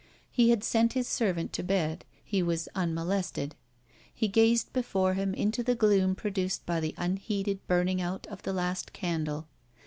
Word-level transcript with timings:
He 0.31 0.49
had 0.49 0.63
sent 0.63 0.93
his 0.93 1.07
servant 1.07 1.53
to 1.53 1.61
bed; 1.63 2.05
he 2.25 2.41
was 2.41 2.67
unmolested. 2.73 3.53
He 4.11 4.27
gazed 4.27 4.73
before 4.73 5.13
him 5.13 5.35
into 5.35 5.61
the 5.61 5.75
gloom 5.75 6.15
produced 6.15 6.65
by 6.65 6.79
the 6.79 6.95
unheeded 6.97 7.59
burning 7.67 8.01
out 8.01 8.25
of 8.25 8.41
the 8.41 8.51
last 8.51 8.93
candle. 8.93 9.45